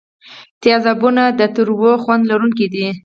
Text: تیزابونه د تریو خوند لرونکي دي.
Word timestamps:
تیزابونه 0.61 1.23
د 1.39 1.41
تریو 1.55 1.91
خوند 2.03 2.23
لرونکي 2.31 2.67
دي. 2.73 2.87